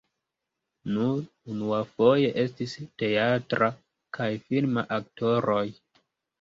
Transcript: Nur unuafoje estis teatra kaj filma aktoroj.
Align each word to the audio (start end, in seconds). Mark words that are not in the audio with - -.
Nur 0.95 1.19
unuafoje 1.55 2.33
estis 2.45 2.75
teatra 3.03 3.71
kaj 4.21 4.33
filma 4.49 4.89
aktoroj. 5.01 5.65